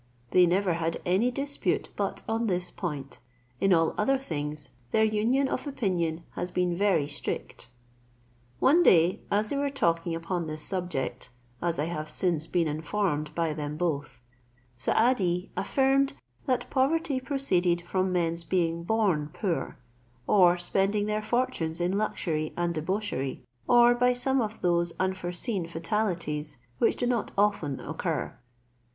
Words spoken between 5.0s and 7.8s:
union of opinion has been very strict.